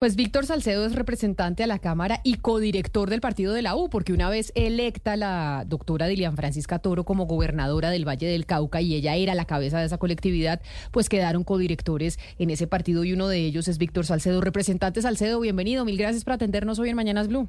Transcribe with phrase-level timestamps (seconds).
[0.00, 3.90] Pues Víctor Salcedo es representante a la Cámara y codirector del partido de la U,
[3.90, 8.80] porque una vez electa la doctora Dilian Francisca Toro como gobernadora del Valle del Cauca
[8.80, 13.12] y ella era la cabeza de esa colectividad, pues quedaron codirectores en ese partido y
[13.12, 14.40] uno de ellos es Víctor Salcedo.
[14.40, 17.48] Representante Salcedo, bienvenido, mil gracias por atendernos hoy en Mañanas Blue.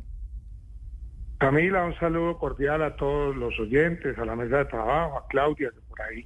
[1.38, 5.70] Camila, un saludo cordial a todos los oyentes, a la mesa de trabajo, a Claudia,
[5.70, 6.26] que por ahí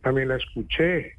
[0.00, 1.15] también la escuché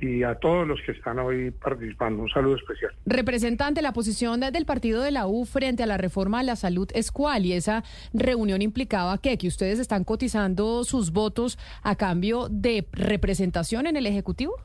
[0.00, 2.22] y a todos los que están hoy participando.
[2.22, 2.92] Un saludo especial.
[3.06, 6.88] Representante, la posición del partido de la U frente a la reforma a la salud
[6.94, 7.82] es cuál y esa
[8.12, 14.06] reunión implicaba que, que ustedes están cotizando sus votos a cambio de representación en el
[14.06, 14.56] Ejecutivo.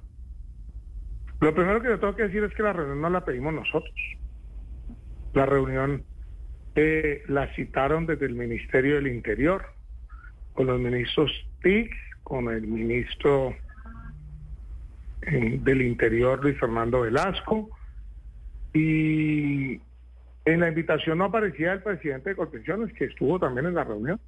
[1.39, 3.93] Lo primero que yo tengo que decir es que la reunión no la pedimos nosotros.
[5.33, 6.03] La reunión
[6.75, 9.65] eh, la citaron desde el Ministerio del Interior,
[10.53, 11.31] con los ministros
[11.63, 11.91] TIC,
[12.23, 13.55] con el ministro
[15.21, 17.69] del Interior, Luis Fernando Velasco,
[18.73, 19.79] y
[20.45, 24.19] en la invitación no aparecía el presidente de Contenciones, que estuvo también en la reunión,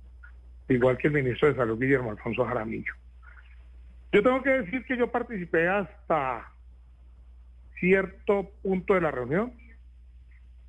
[0.69, 2.93] igual que el ministro de Salud, Guillermo Alfonso Jaramillo.
[4.11, 6.51] Yo tengo que decir que yo participé hasta
[7.79, 9.53] cierto punto de la reunión,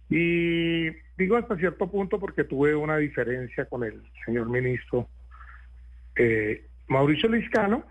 [0.09, 5.09] y digo hasta cierto punto porque tuve una diferencia con el señor ministro
[6.17, 7.85] eh, Mauricio Liscano,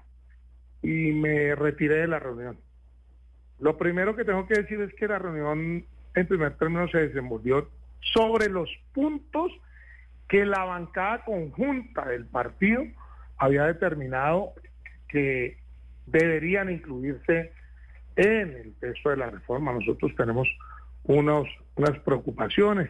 [0.84, 2.58] y me retiré de la reunión.
[3.60, 7.70] Lo primero que tengo que decir es que la reunión en primer término se desenvolvió
[8.02, 9.52] sobre los puntos
[10.28, 12.84] que la bancada conjunta del partido
[13.38, 14.54] había determinado
[15.08, 15.58] que
[16.06, 17.54] deberían incluirse
[18.16, 19.74] en el texto de la reforma.
[19.74, 20.48] Nosotros tenemos
[21.04, 22.90] unos, unas preocupaciones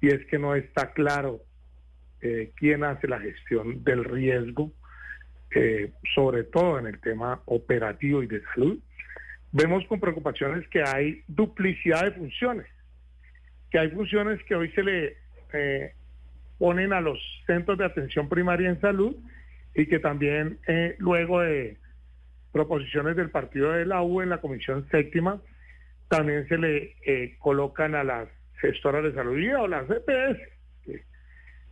[0.00, 1.40] y es que no está claro
[2.22, 4.72] eh, quién hace la gestión del riesgo
[5.54, 8.78] eh, sobre todo en el tema operativo y de salud,
[9.52, 12.66] vemos con preocupaciones que hay duplicidad de funciones,
[13.70, 15.16] que hay funciones que hoy se le
[15.52, 15.92] eh,
[16.58, 19.16] ponen a los centros de atención primaria en salud
[19.74, 21.76] y que también eh, luego de
[22.52, 25.40] proposiciones del partido de la U en la comisión séptima,
[26.08, 26.94] también se le
[27.38, 28.28] colocan a las
[28.60, 30.54] gestoras de salud y o las EPS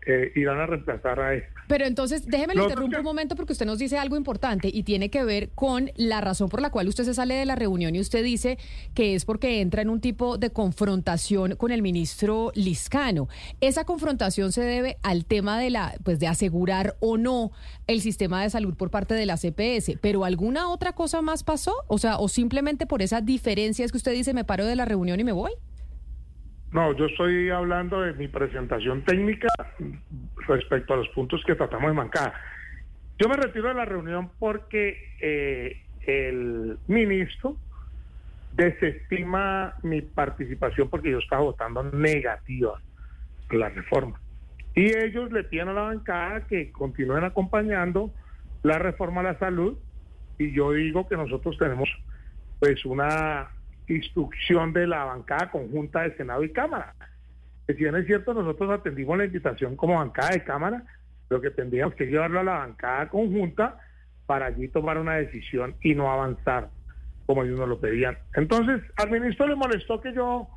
[0.06, 1.48] eh, irán a reemplazar a esto.
[1.68, 5.10] Pero entonces, déjeme le interrumpo un momento porque usted nos dice algo importante y tiene
[5.10, 8.00] que ver con la razón por la cual usted se sale de la reunión y
[8.00, 8.58] usted dice
[8.94, 13.28] que es porque entra en un tipo de confrontación con el ministro Liscano.
[13.60, 17.52] Esa confrontación se debe al tema de la, pues de asegurar o no
[17.86, 21.74] el sistema de salud por parte de la CPS, pero alguna otra cosa más pasó,
[21.86, 24.84] o sea, o simplemente por esa diferencia es que usted dice me paro de la
[24.84, 25.52] reunión y me voy.
[26.72, 29.48] No, yo estoy hablando de mi presentación técnica
[30.48, 32.32] respecto a los puntos que tratamos de mancar.
[33.18, 37.56] Yo me retiro de la reunión porque eh, el ministro
[38.54, 42.80] desestima mi participación porque yo estaba votando negativa
[43.50, 44.18] la reforma.
[44.74, 48.10] Y ellos le piden a la bancada que continúen acompañando
[48.62, 49.76] la reforma a la salud
[50.38, 51.90] y yo digo que nosotros tenemos
[52.60, 53.50] pues una
[53.88, 56.94] instrucción de la bancada conjunta de Senado y Cámara.
[57.66, 60.82] Que si bien es cierto, nosotros atendimos la invitación como bancada de Cámara,
[61.30, 63.78] lo que tendríamos que llevarlo a la bancada conjunta
[64.26, 66.68] para allí tomar una decisión y no avanzar
[67.26, 68.18] como ellos nos lo pedían.
[68.34, 70.48] Entonces, al ministro le molestó que yo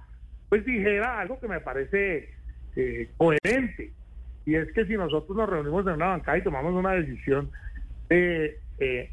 [0.49, 2.29] pues dijera algo que me parece
[2.75, 3.91] eh, coherente.
[4.45, 7.49] Y es que si nosotros nos reunimos en una bancada y tomamos una decisión
[8.09, 9.09] de eh,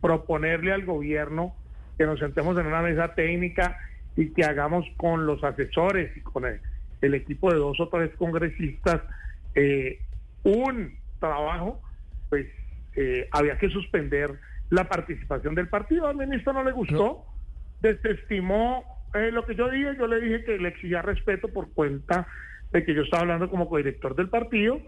[0.00, 1.54] proponerle al gobierno
[1.98, 3.76] que nos sentemos en una mesa técnica
[4.16, 9.02] y que hagamos con los asesores y con el, equipo de dos o tres congresistas
[9.54, 10.00] eh,
[10.44, 11.82] un trabajo,
[12.28, 12.46] pues
[12.96, 14.38] eh, había que suspender
[14.70, 16.06] la participación del partido.
[16.06, 17.24] Al ministro no le gustó,
[17.80, 18.84] desestimó
[19.14, 22.26] eh, lo que yo dije, yo le dije que le exigía respeto por cuenta
[22.72, 24.80] de que yo estaba hablando como codirector del partido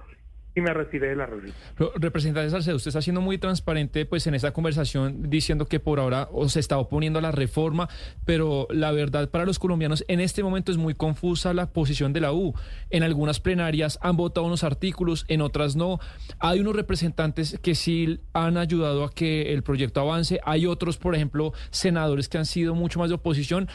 [0.54, 1.54] y me retiré de la reunión.
[1.96, 6.28] representante Salcedo, usted está siendo muy transparente pues en esa conversación diciendo que por ahora
[6.48, 7.88] se está oponiendo a la reforma,
[8.24, 12.20] pero la verdad para los colombianos en este momento es muy confusa la posición de
[12.20, 12.54] la U.
[12.90, 16.00] En algunas plenarias han votado unos artículos, en otras no.
[16.38, 21.14] Hay unos representantes que sí han ayudado a que el proyecto avance, hay otros, por
[21.14, 23.68] ejemplo, senadores que han sido mucho más de oposición,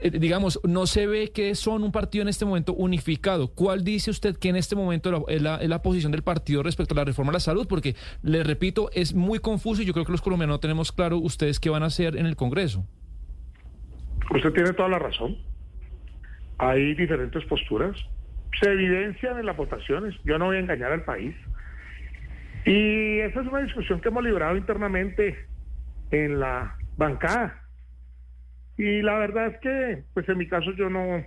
[0.00, 3.48] eh, digamos, no se ve que son un partido en este momento unificado.
[3.48, 7.04] ¿Cuál dice usted que en este momento es la, posición del partido respecto a la
[7.04, 7.66] reforma a la salud?
[7.68, 11.18] Porque, le repito, es muy confuso y yo creo que los colombianos no tenemos claro
[11.18, 12.86] ustedes qué van a hacer en el Congreso.
[14.34, 15.36] Usted tiene toda la razón.
[16.58, 17.96] Hay diferentes posturas.
[18.60, 20.14] Se evidencian en las votaciones.
[20.24, 21.34] Yo no voy a engañar al país.
[22.64, 25.46] Y esa es una discusión que hemos librado internamente
[26.10, 27.59] en la bancada
[28.80, 31.22] y la verdad es que, pues en mi caso yo no,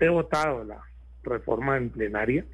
[0.00, 0.82] he votado la
[1.22, 2.44] reforma en plenaria.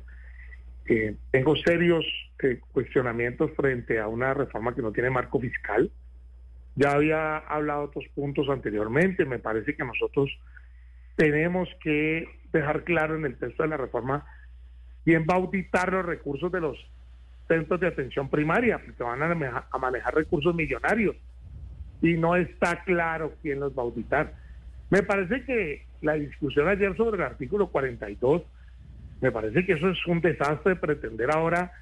[0.86, 2.04] Eh, tengo serios
[2.42, 5.90] eh, cuestionamientos frente a una reforma que no tiene marco fiscal.
[6.76, 9.24] Ya había hablado otros puntos anteriormente.
[9.24, 10.30] Me parece que nosotros
[11.16, 14.26] tenemos que dejar claro en el texto de la reforma
[15.06, 16.76] quién va auditar los recursos de los
[17.48, 21.16] centros de atención primaria, porque van a manejar recursos millonarios
[22.02, 24.34] y no está claro quién los va a auditar.
[24.90, 28.42] Me parece que la discusión ayer sobre el artículo 42,
[29.20, 31.72] me parece que eso es un desastre pretender ahora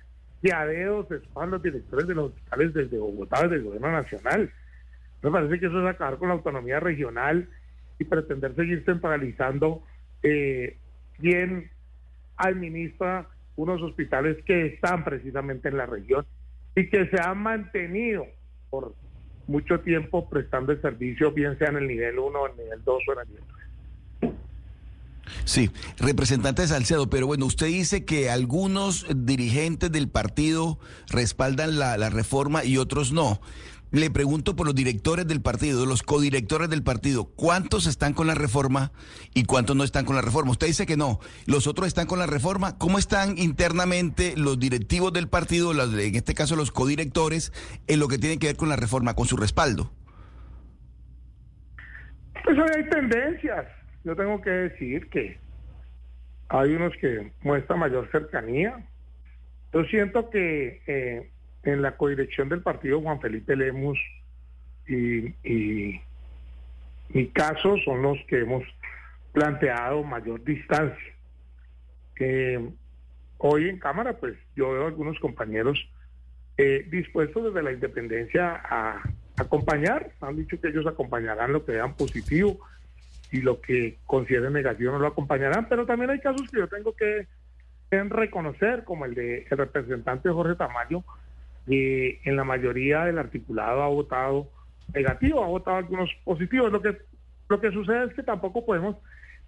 [0.43, 4.51] que a dedos se los directores de los hospitales desde Bogotá, desde el gobierno nacional.
[5.23, 7.49] Me parece que eso es acabar con la autonomía regional
[7.99, 9.83] y pretender seguir centralizando
[10.23, 10.77] eh,
[11.19, 11.71] quién
[12.37, 16.27] administra unos hospitales que están precisamente en la región
[16.75, 18.27] y que se han mantenido
[18.71, 18.95] por
[19.47, 23.03] mucho tiempo prestando el servicio, bien sea en el nivel 1, en el nivel 2
[23.09, 23.45] o en el nivel
[24.21, 24.33] 3.
[25.45, 30.79] Sí, representante de Salcedo, pero bueno, usted dice que algunos dirigentes del partido
[31.09, 33.41] respaldan la, la reforma y otros no.
[33.93, 38.35] Le pregunto por los directores del partido, los codirectores del partido, ¿cuántos están con la
[38.35, 38.91] reforma
[39.35, 40.51] y cuántos no están con la reforma?
[40.51, 42.79] Usted dice que no, los otros están con la reforma.
[42.79, 47.53] ¿Cómo están internamente los directivos del partido, en este caso los codirectores,
[47.87, 49.93] en lo que tiene que ver con la reforma, con su respaldo?
[52.45, 53.67] Pues hay tendencias.
[54.05, 55.39] Yo tengo que decir que
[56.49, 58.89] hay unos que muestran mayor cercanía.
[59.75, 61.32] Yo siento que eh,
[61.65, 63.99] en la codirección del partido Juan Felipe Lemus
[64.87, 66.01] y, y
[67.11, 68.65] mi caso son los que hemos
[69.33, 71.15] planteado mayor distancia.
[73.39, 75.79] hoy en Cámara, pues yo veo algunos compañeros
[76.57, 79.03] eh, dispuestos desde la independencia a
[79.37, 80.13] acompañar.
[80.21, 82.61] Han dicho que ellos acompañarán lo que vean positivo
[83.31, 86.95] y lo que consideren negativo no lo acompañarán, pero también hay casos que yo tengo
[86.95, 87.27] que
[87.91, 91.05] reconocer, como el de el representante Jorge Tamayo,
[91.67, 94.49] y en la mayoría del articulado ha votado
[94.95, 96.73] negativo, ha votado algunos positivos.
[96.73, 96.99] Lo que,
[97.49, 98.97] lo que sucede es que tampoco podemos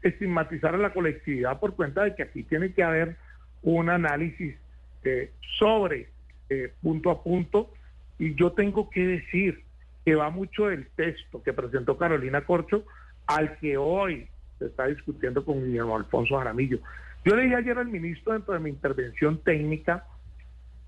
[0.02, 3.16] estigmatizar a la colectividad por cuenta de que aquí tiene que haber
[3.62, 4.54] un análisis
[5.02, 6.08] eh, sobre
[6.50, 7.70] eh, punto a punto
[8.18, 9.62] y yo tengo que decir
[10.04, 12.84] que va mucho del texto que presentó Carolina Corcho
[13.26, 14.28] al que hoy
[14.58, 16.78] se está discutiendo con Guillermo Alfonso Jaramillo.
[17.24, 20.06] Yo le dije ayer al ministro dentro de mi intervención técnica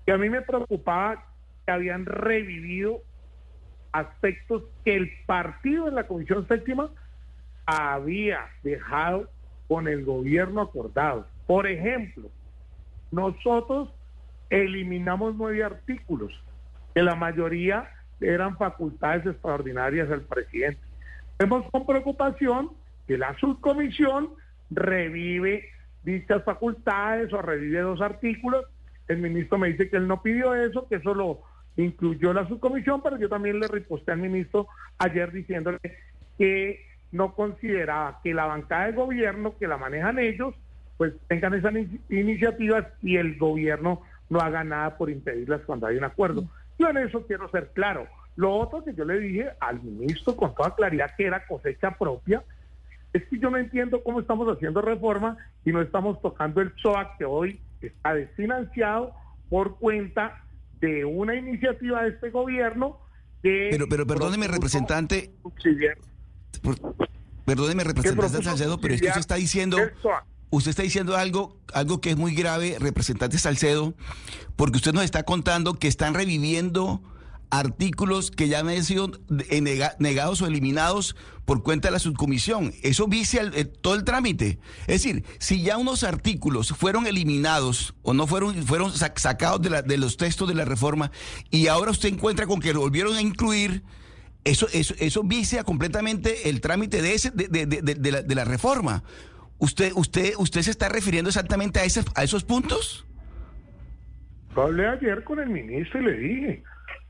[0.07, 1.25] que a mí me preocupaba
[1.65, 3.01] que habían revivido
[3.91, 6.89] aspectos que el partido en la Comisión Séptima
[7.65, 9.29] había dejado
[9.67, 11.27] con el gobierno acordado.
[11.45, 12.29] Por ejemplo,
[13.11, 13.93] nosotros
[14.49, 16.31] eliminamos nueve artículos,
[16.95, 17.89] que la mayoría
[18.21, 20.79] eran facultades extraordinarias del presidente.
[21.37, 22.71] Vemos con preocupación
[23.07, 24.29] que la subcomisión
[24.69, 25.65] revive
[26.03, 28.65] dichas facultades o revive dos artículos
[29.07, 31.41] el ministro me dice que él no pidió eso, que eso lo
[31.77, 34.67] incluyó la subcomisión, pero yo también le reposté al ministro
[34.97, 35.79] ayer diciéndole
[36.37, 40.55] que no consideraba que la bancada de gobierno, que la manejan ellos,
[40.97, 41.73] pues tengan esas
[42.09, 46.49] iniciativas y el gobierno no haga nada por impedirlas cuando hay un acuerdo.
[46.79, 48.07] Yo en eso quiero ser claro.
[48.35, 52.43] Lo otro que yo le dije al ministro con toda claridad que era cosecha propia,
[53.13, 57.17] es que yo no entiendo cómo estamos haciendo reforma y no estamos tocando el SOAC
[57.17, 59.13] que hoy está desfinanciado
[59.49, 60.43] por cuenta
[60.79, 62.99] de una iniciativa de este gobierno
[63.41, 63.69] que...
[63.71, 65.31] Pero, pero perdóneme, representante...
[67.45, 69.77] perdóneme, representante Salcedo, pero es que usted está diciendo...
[70.49, 73.95] Usted está diciendo algo, algo que es muy grave, representante Salcedo,
[74.55, 77.01] porque usted nos está contando que están reviviendo
[77.49, 79.11] artículos que ya han sido
[79.99, 82.73] negados o eliminados por cuenta de la subcomisión.
[82.83, 83.49] Eso vicia
[83.81, 84.59] todo el trámite.
[84.81, 89.97] Es decir, si ya unos artículos fueron eliminados o no fueron, fueron sacados de, de
[89.97, 91.11] los textos de la reforma
[91.49, 93.83] y ahora usted encuentra con que lo volvieron a incluir,
[94.43, 99.03] eso, eso, eso vicia completamente el trámite de, ese, de, de, de la, la, reforma.
[99.57, 103.05] ¿Usted, usted, ¿Usted se está refiriendo exactamente a, ese, a esos puntos?
[104.55, 106.63] Hablé ayer con el ministro y le dije,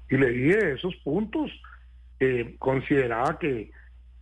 [0.10, 1.52] y le dije esos puntos.
[2.60, 3.72] Consideraba que,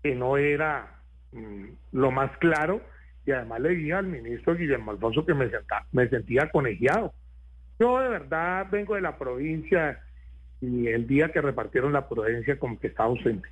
[0.04, 1.00] que, no era
[1.32, 2.82] mm, lo más claro
[3.26, 5.50] y además le dije al ministro Guillermo Alfonso que me,
[5.92, 7.14] me sentía conegiado.
[7.80, 10.02] Yo de verdad vengo de la provincia
[10.62, 13.48] y el día que repartieron la provincia como que estaba ausente.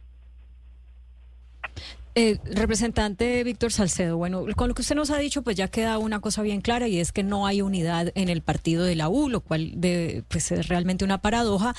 [2.15, 5.97] Eh, representante Víctor Salcedo, bueno, con lo que usted nos ha dicho, pues ya queda
[5.97, 9.09] una cosa bien clara y es que no hay unidad en el partido de la
[9.09, 11.73] U, lo cual de, pues es realmente una paradoja.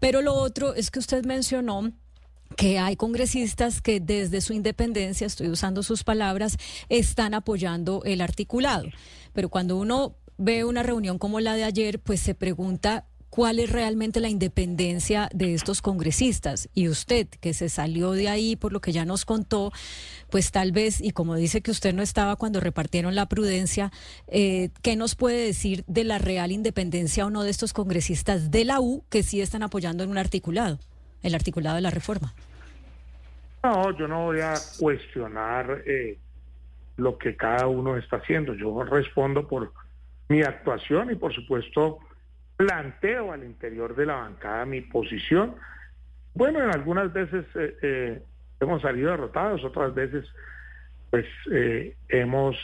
[0.00, 1.92] Pero lo otro es que usted mencionó
[2.56, 6.56] que hay congresistas que desde su independencia, estoy usando sus palabras,
[6.88, 8.88] están apoyando el articulado.
[9.32, 13.70] Pero cuando uno ve una reunión como la de ayer, pues se pregunta cuál es
[13.70, 16.68] realmente la independencia de estos congresistas.
[16.74, 19.72] Y usted, que se salió de ahí por lo que ya nos contó,
[20.30, 23.92] pues tal vez, y como dice que usted no estaba cuando repartieron la prudencia,
[24.26, 28.64] eh, ¿qué nos puede decir de la real independencia o no de estos congresistas de
[28.64, 30.78] la U que sí están apoyando en un articulado,
[31.22, 32.34] el articulado de la reforma?
[33.62, 36.18] No, yo no voy a cuestionar eh,
[36.96, 38.54] lo que cada uno está haciendo.
[38.54, 39.72] Yo respondo por
[40.28, 41.98] mi actuación y por supuesto
[42.60, 45.54] planteo al interior de la bancada mi posición.
[46.34, 48.22] Bueno, en algunas veces eh, eh,
[48.60, 50.26] hemos salido derrotados, otras veces
[51.08, 52.58] pues eh, hemos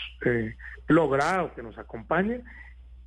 [0.87, 2.45] logrado que nos acompañen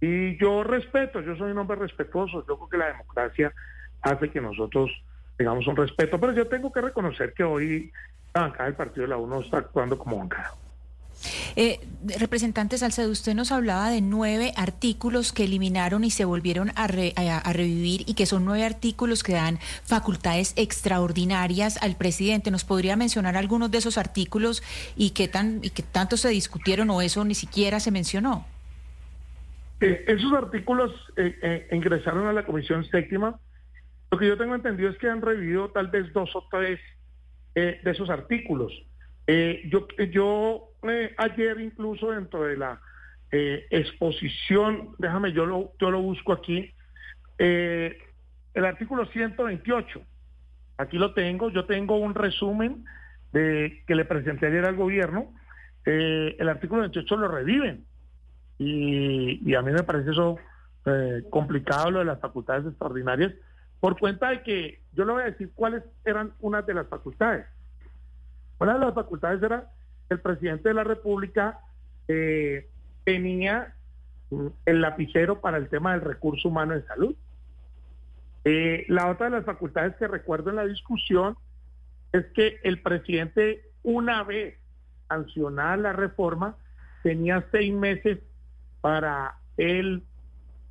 [0.02, 3.54] y yo respeto, yo soy un hombre respetuoso, yo creo que la democracia
[4.02, 4.90] hace que nosotros
[5.38, 7.92] tengamos un respeto, pero yo tengo que reconocer que hoy
[8.34, 10.56] la bancada del Partido de la UNO está actuando como bancada.
[11.56, 11.80] Eh,
[12.20, 18.04] representante Salcedo, usted nos hablaba de nueve artículos que eliminaron y se volvieron a, revivir
[18.08, 22.52] y que son nueve artículos que dan facultades extraordinarias al presidente.
[22.52, 24.64] ¿Nos podría mencionar algunos de esos artículos
[24.96, 28.46] y qué, tan, y qué tanto se discutieron o eso ni siquiera se mencionó?
[29.82, 33.40] Eh, esos artículos eh, ingresaron a la Comisión Séptima.
[34.12, 36.80] Lo que yo tengo entendido es que han revivido tal vez dos o tres
[37.56, 38.72] de esos artículos.
[39.28, 42.80] yo, yo eh, ayer incluso dentro de la
[43.32, 46.74] eh, exposición, déjame, yo lo, yo lo busco aquí,
[47.38, 47.98] eh,
[48.54, 50.02] el artículo 128,
[50.78, 52.86] aquí lo tengo, yo tengo un resumen
[53.34, 55.34] de que le presenté ayer al gobierno,
[55.86, 57.84] el artículo 28 lo reviven
[58.60, 60.38] y, a mí me parece eso
[61.32, 63.34] complicado lo de las facultades extraordinarias
[63.80, 67.46] por cuenta de que yo le voy a decir cuáles eran unas de las facultades.
[68.60, 69.70] Una de las facultades era
[70.10, 71.60] el presidente de la República
[72.08, 72.68] eh,
[73.04, 73.74] tenía
[74.66, 77.16] el lapicero para el tema del recurso humano en salud.
[78.46, 81.36] Eh, la otra de las facultades que recuerdo en la discusión
[82.14, 84.56] es que el presidente, una vez
[85.08, 86.56] sancionada la reforma,
[87.04, 88.20] tenía seis meses
[88.82, 90.04] para él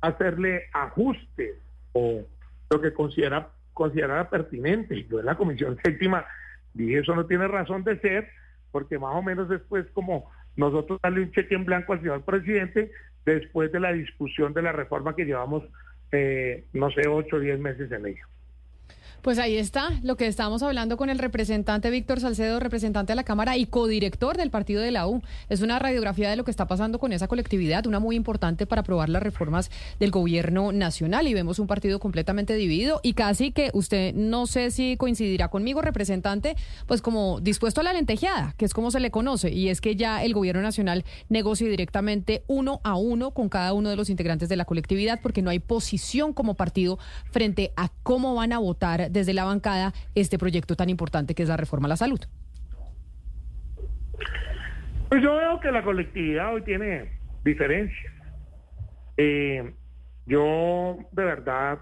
[0.01, 1.55] hacerle ajustes
[1.93, 2.21] o
[2.69, 5.05] lo que considera considerara pertinente.
[5.09, 6.25] Yo en la Comisión Séptima
[6.73, 8.29] dije, eso no tiene razón de ser,
[8.71, 12.91] porque más o menos después como nosotros darle un cheque en blanco al señor presidente
[13.25, 15.63] después de la discusión de la reforma que llevamos,
[16.11, 18.25] eh, no sé, ocho o diez meses en ello.
[19.21, 23.25] Pues ahí está lo que estábamos hablando con el representante Víctor Salcedo, representante de la
[23.25, 25.21] Cámara y codirector del partido de la U.
[25.49, 28.79] Es una radiografía de lo que está pasando con esa colectividad, una muy importante para
[28.79, 31.27] aprobar las reformas del gobierno nacional.
[31.27, 35.81] Y vemos un partido completamente dividido y casi que usted no sé si coincidirá conmigo,
[35.81, 36.55] representante,
[36.87, 39.51] pues como dispuesto a la lentejeada, que es como se le conoce.
[39.51, 43.89] Y es que ya el gobierno nacional negocia directamente uno a uno con cada uno
[43.89, 46.99] de los integrantes de la colectividad porque no hay posición como partido
[47.31, 51.49] frente a cómo van a votar desde la bancada este proyecto tan importante que es
[51.49, 52.19] la reforma a la salud?
[55.09, 57.11] Pues yo veo que la colectividad hoy tiene
[57.43, 58.13] diferencias.
[59.17, 59.73] Eh,
[60.25, 61.79] yo de verdad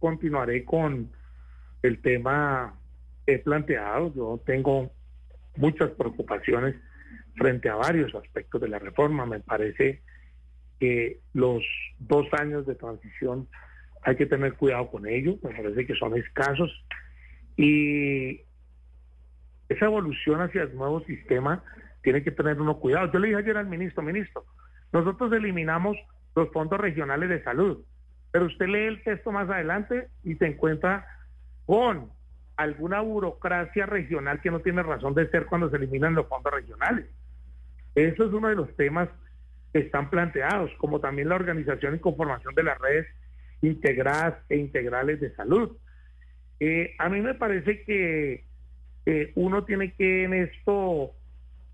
[0.00, 1.10] continuaré con
[1.82, 2.74] el tema
[3.26, 4.12] he planteado.
[4.14, 4.90] Yo tengo
[5.56, 6.74] muchas preocupaciones
[7.36, 9.26] frente a varios aspectos de la reforma.
[9.26, 10.02] Me parece
[10.80, 11.62] que los
[11.98, 13.48] dos años de transición
[14.04, 16.70] hay que tener cuidado con ello, me parece que son escasos
[17.56, 18.42] y
[19.68, 21.64] esa evolución hacia el nuevo sistema
[22.02, 23.10] tiene que tener uno cuidado.
[23.10, 24.44] Yo le dije ayer al ministro, ministro,
[24.92, 25.96] nosotros eliminamos
[26.36, 27.82] los fondos regionales de salud,
[28.30, 31.06] pero usted lee el texto más adelante y se encuentra
[31.64, 32.10] con
[32.56, 37.06] alguna burocracia regional que no tiene razón de ser cuando se eliminan los fondos regionales.
[37.94, 39.08] Eso es uno de los temas
[39.72, 43.06] que están planteados, como también la organización y conformación de las redes
[43.66, 45.76] integradas e integrales de salud.
[46.60, 48.44] Eh, a mí me parece que
[49.34, 51.12] uno tiene que en esto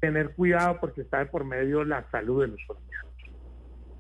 [0.01, 3.11] tener cuidado porque está de por medio la salud de los colombianos.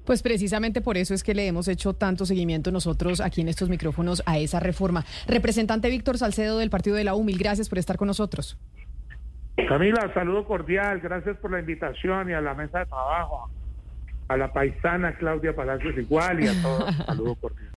[0.04, 3.68] Pues precisamente por eso es que le hemos hecho tanto seguimiento nosotros aquí en estos
[3.68, 5.04] micrófonos a esa reforma.
[5.28, 8.59] Representante Víctor Salcedo del Partido de la U, gracias por estar con nosotros.
[9.68, 13.50] Camila, saludo cordial, gracias por la invitación y a la mesa de trabajo,
[14.26, 17.68] a la paisana Claudia Palacios igual y a todos, saludo cordial.